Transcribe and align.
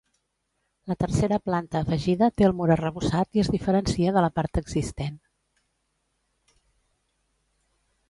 La 0.91 0.95
tercera 1.03 1.37
planta 1.49 1.81
afegida 1.85 2.31
té 2.41 2.47
el 2.49 2.57
mur 2.61 2.67
arrebossat 2.77 3.39
i 3.41 3.43
es 3.45 3.53
diferencia 3.59 4.17
de 4.19 4.27
la 4.29 4.33
part 4.41 4.61
existent. 4.65 5.23